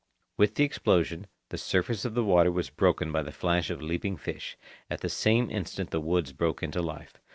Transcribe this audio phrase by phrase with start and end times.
[0.35, 4.17] With the explosion, the surface of the water was broken by the flash of leaping
[4.17, 4.57] fish.
[4.89, 7.21] At the same instant the woods broke into life.